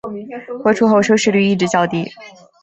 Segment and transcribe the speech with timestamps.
[0.63, 2.09] 播出后收视率一直较低。